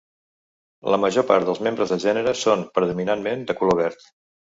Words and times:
La 0.93 0.99
major 1.03 1.27
part 1.33 1.47
dels 1.51 1.63
membres 1.69 1.95
del 1.95 2.03
gènere 2.07 2.35
són 2.47 2.67
predominantment 2.81 3.49
de 3.53 3.61
color 3.65 3.83
verd. 3.87 4.15